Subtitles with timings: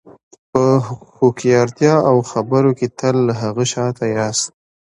[0.51, 0.63] په
[1.17, 4.47] هوښیارتیا او خبرو کې تل له هغه شاته یاست.